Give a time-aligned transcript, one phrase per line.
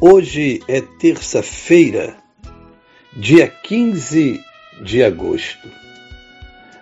[0.00, 2.14] Hoje é terça-feira,
[3.16, 4.40] dia 15
[4.80, 5.68] de agosto.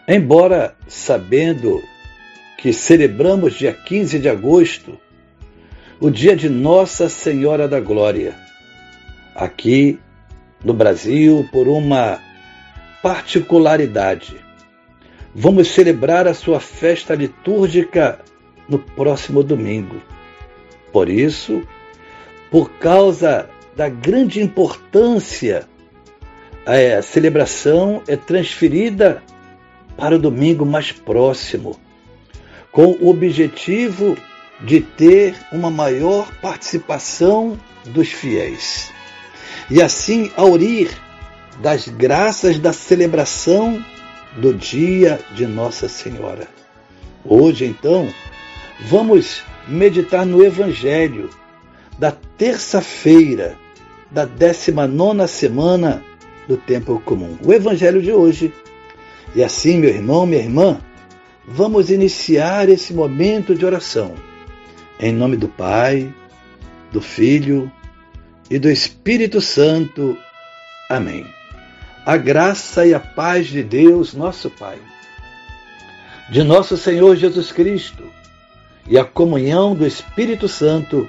[0.07, 1.83] Embora sabendo
[2.59, 5.01] que celebramos dia 15 de agosto,
[5.99, 8.37] o dia de Nossa Senhora da Glória,
[9.35, 9.99] aqui
[10.63, 12.21] no Brasil, por uma
[13.03, 14.37] particularidade,
[15.35, 18.21] vamos celebrar a sua festa litúrgica
[18.69, 20.03] no próximo domingo.
[20.93, 21.63] Por isso,
[22.51, 25.69] por causa da grande importância,
[26.65, 29.23] a celebração é transferida
[29.97, 31.79] para o domingo mais próximo,
[32.73, 34.17] com o objetivo
[34.61, 38.93] de ter uma maior participação dos fiéis.
[39.71, 40.91] E assim aurir
[41.61, 43.85] das graças da celebração
[44.37, 46.49] do dia de Nossa Senhora.
[47.25, 48.09] Hoje, então,
[48.81, 51.31] vamos meditar no Evangelho
[51.99, 53.57] da terça-feira
[54.11, 56.03] da 19 semana
[56.47, 57.37] do tempo comum.
[57.45, 58.53] O evangelho de hoje.
[59.35, 60.81] E assim, meu irmão, minha irmã,
[61.47, 64.15] vamos iniciar esse momento de oração.
[64.99, 66.13] Em nome do Pai,
[66.93, 67.71] do Filho
[68.49, 70.17] e do Espírito Santo.
[70.89, 71.27] Amém.
[72.05, 74.79] A graça e a paz de Deus, nosso Pai,
[76.31, 78.05] de nosso Senhor Jesus Cristo
[78.89, 81.09] e a comunhão do Espírito Santo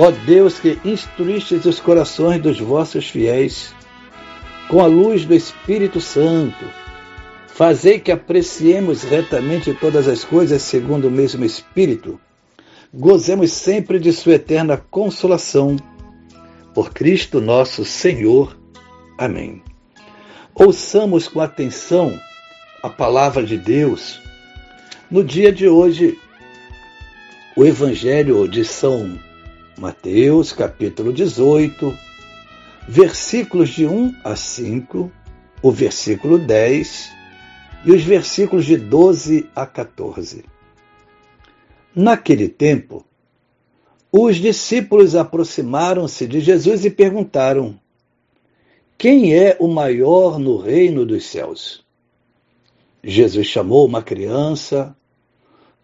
[0.00, 3.74] Ó Deus que instruístes os corações dos vossos fiéis
[4.68, 6.64] com a luz do Espírito Santo,
[7.48, 12.20] fazei que apreciemos retamente todas as coisas segundo o mesmo Espírito,
[12.94, 15.74] gozemos sempre de Sua eterna consolação.
[16.72, 18.56] Por Cristo nosso Senhor.
[19.18, 19.60] Amém.
[20.54, 22.16] Ouçamos com atenção
[22.84, 24.20] a palavra de Deus.
[25.10, 26.16] No dia de hoje,
[27.56, 29.18] o Evangelho de São
[29.78, 31.96] Mateus capítulo 18,
[32.88, 35.08] versículos de 1 a 5,
[35.62, 37.12] o versículo 10
[37.84, 40.44] e os versículos de 12 a 14.
[41.94, 43.06] Naquele tempo,
[44.10, 47.78] os discípulos aproximaram-se de Jesus e perguntaram:
[48.98, 51.86] Quem é o maior no reino dos céus?
[53.00, 54.96] Jesus chamou uma criança,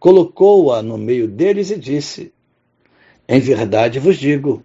[0.01, 2.34] colocou-a no meio deles e disse:
[3.29, 4.65] em verdade vos digo: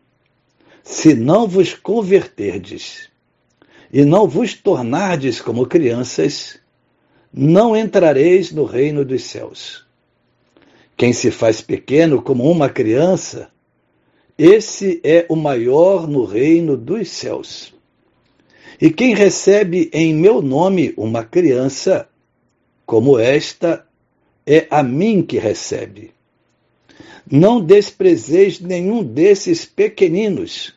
[0.83, 3.09] se não vos converterdes
[3.91, 6.59] e não vos tornardes como crianças,
[7.33, 9.87] não entrareis no reino dos céus.
[10.97, 13.49] Quem se faz pequeno como uma criança,
[14.37, 17.73] esse é o maior no reino dos céus.
[18.81, 22.07] E quem recebe em meu nome uma criança,
[22.85, 23.85] como esta,
[24.45, 26.13] é a mim que recebe.
[27.29, 30.73] Não desprezeis nenhum desses pequeninos,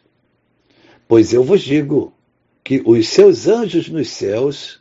[1.08, 2.12] pois eu vos digo
[2.64, 4.80] que os seus anjos nos céus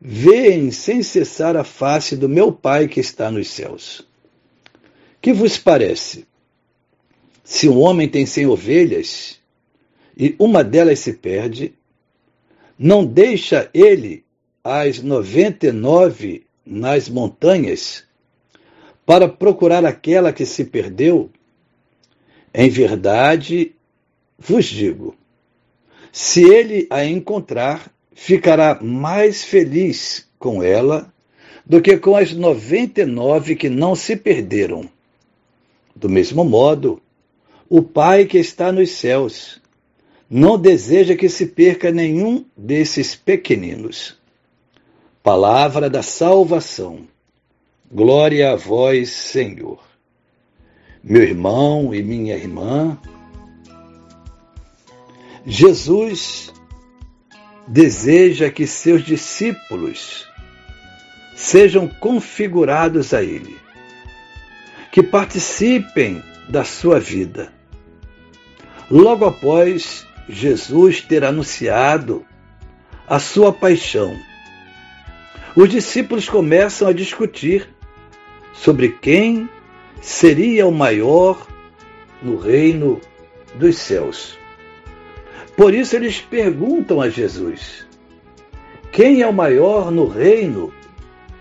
[0.00, 4.06] veem sem cessar a face do meu Pai que está nos céus.
[5.20, 6.26] Que vos parece?
[7.44, 9.38] Se um homem tem cem ovelhas
[10.16, 11.74] e uma delas se perde,
[12.78, 14.24] não deixa ele
[14.64, 18.04] as noventa e nove nas montanhas
[19.10, 21.30] para procurar aquela que se perdeu?
[22.54, 23.74] Em verdade,
[24.38, 25.16] vos digo:
[26.12, 31.12] se ele a encontrar, ficará mais feliz com ela
[31.66, 34.88] do que com as noventa e nove que não se perderam.
[35.92, 37.02] Do mesmo modo,
[37.68, 39.60] o Pai que está nos céus
[40.30, 44.16] não deseja que se perca nenhum desses pequeninos.
[45.20, 47.08] Palavra da salvação.
[47.92, 49.82] Glória a vós, Senhor.
[51.02, 52.96] Meu irmão e minha irmã,
[55.44, 56.54] Jesus
[57.66, 60.24] deseja que seus discípulos
[61.34, 63.58] sejam configurados a Ele,
[64.92, 67.52] que participem da sua vida.
[68.88, 72.24] Logo após Jesus ter anunciado
[73.08, 74.16] a sua paixão,
[75.56, 77.79] os discípulos começam a discutir
[78.52, 79.48] sobre quem
[80.00, 81.46] seria o maior
[82.22, 83.00] no reino
[83.54, 84.38] dos céus.
[85.56, 87.86] Por isso eles perguntam a Jesus:
[88.92, 90.72] quem é o maior no reino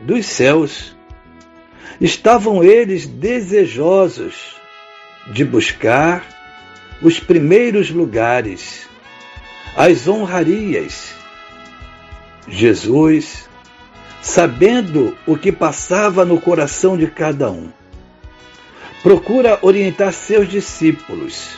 [0.01, 0.95] dos céus?
[1.99, 4.55] Estavam eles desejosos
[5.33, 6.25] de buscar
[7.01, 8.87] os primeiros lugares,
[9.75, 11.13] as honrarias.
[12.47, 13.48] Jesus,
[14.21, 17.69] sabendo o que passava no coração de cada um,
[19.01, 21.57] procura orientar seus discípulos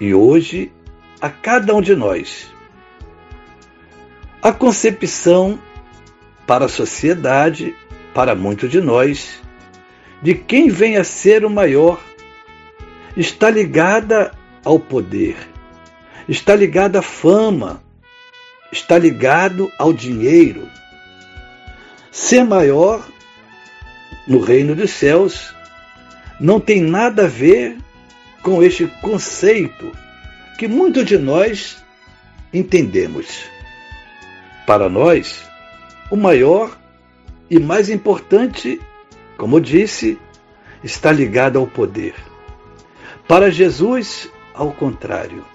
[0.00, 0.72] e hoje
[1.20, 2.50] a cada um de nós.
[4.42, 5.58] A concepção
[6.46, 7.74] para a sociedade,
[8.12, 9.40] para muitos de nós,
[10.20, 12.00] de quem vem a ser o maior,
[13.16, 14.32] está ligada
[14.64, 15.36] ao poder,
[16.28, 17.82] está ligada à fama,
[18.72, 20.68] está ligado ao dinheiro.
[22.12, 23.02] Ser maior
[24.28, 25.54] no reino dos céus
[26.38, 27.78] não tem nada a ver
[28.42, 29.90] com este conceito
[30.58, 31.82] que muitos de nós
[32.52, 33.44] entendemos.
[34.66, 35.42] Para nós,
[36.10, 36.76] o maior
[37.48, 38.78] e mais importante,
[39.38, 40.18] como disse,
[40.84, 42.14] está ligado ao poder.
[43.26, 45.46] Para Jesus, ao contrário,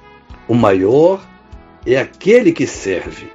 [0.48, 1.24] o maior
[1.86, 3.31] é aquele que serve.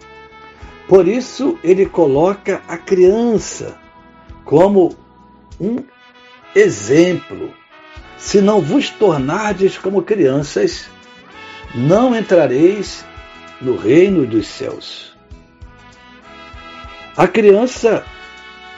[0.93, 3.81] Por isso, ele coloca a criança
[4.45, 4.95] como
[5.59, 5.83] um
[6.55, 7.55] exemplo.
[8.19, 10.91] Se não vos tornardes como crianças,
[11.75, 13.07] não entrareis
[13.59, 15.17] no reino dos céus.
[17.17, 18.05] A criança,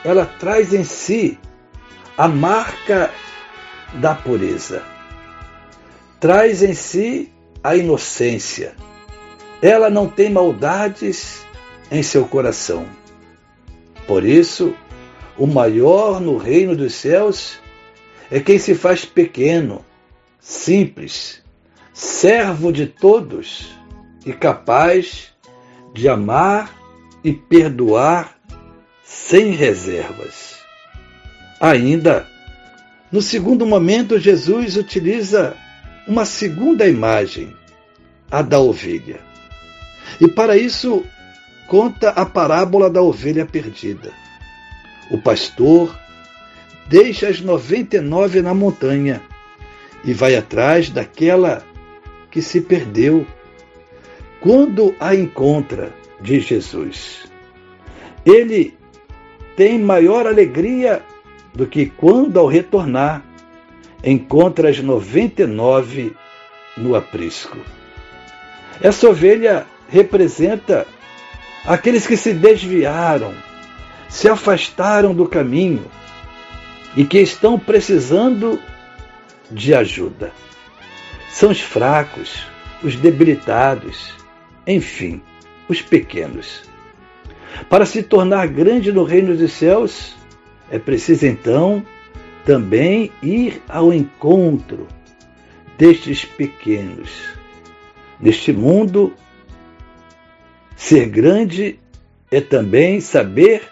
[0.01, 1.37] ela traz em si
[2.17, 3.11] a marca
[3.95, 4.83] da pureza.
[6.21, 7.29] Traz em si
[7.61, 8.73] a inocência.
[9.61, 11.45] Ela não tem maldades
[11.95, 12.85] em seu coração.
[14.07, 14.75] Por isso,
[15.37, 17.57] o maior no reino dos céus
[18.29, 19.83] é quem se faz pequeno,
[20.39, 21.41] simples,
[21.93, 23.73] servo de todos
[24.25, 25.33] e capaz
[25.93, 26.75] de amar
[27.23, 28.37] e perdoar
[29.03, 30.59] sem reservas.
[31.59, 32.27] Ainda,
[33.11, 35.55] no segundo momento, Jesus utiliza
[36.07, 37.55] uma segunda imagem,
[38.29, 39.19] a da ovelha.
[40.19, 41.05] E para isso,
[41.67, 44.11] conta a parábola da ovelha perdida.
[45.11, 45.95] O pastor
[46.87, 49.21] deixa as 99 na montanha
[50.03, 51.63] e vai atrás daquela
[52.29, 53.25] que se perdeu.
[54.39, 55.91] Quando a encontra,
[56.21, 57.25] diz Jesus,
[58.25, 58.77] ele
[59.55, 61.01] tem maior alegria
[61.53, 63.23] do que quando, ao retornar,
[64.03, 66.15] encontra as 99
[66.77, 67.57] no aprisco.
[68.81, 70.85] Essa ovelha representa
[71.65, 73.33] aqueles que se desviaram,
[74.07, 75.85] se afastaram do caminho
[76.95, 78.59] e que estão precisando
[79.51, 80.31] de ajuda.
[81.29, 82.45] São os fracos,
[82.83, 84.13] os debilitados,
[84.65, 85.21] enfim,
[85.67, 86.63] os pequenos.
[87.69, 90.15] Para se tornar grande no reino dos céus,
[90.69, 91.85] é preciso então
[92.45, 94.87] também ir ao encontro
[95.77, 97.09] destes pequenos.
[98.19, 99.13] Neste mundo,
[100.75, 101.79] ser grande
[102.31, 103.63] é também saber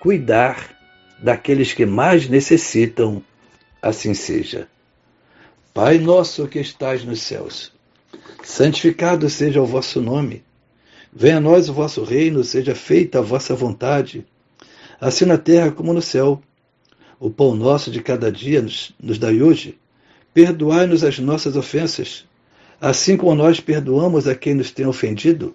[0.00, 0.76] cuidar
[1.22, 3.22] daqueles que mais necessitam,
[3.82, 4.68] assim seja.
[5.74, 7.72] Pai nosso que estais nos céus,
[8.42, 10.42] santificado seja o vosso nome.
[11.12, 14.24] Venha a nós o vosso reino, seja feita a vossa vontade,
[15.00, 16.42] assim na terra como no céu.
[17.18, 19.78] O pão nosso de cada dia nos, nos dai hoje.
[20.32, 22.24] Perdoai-nos as nossas ofensas,
[22.80, 25.54] assim como nós perdoamos a quem nos tem ofendido.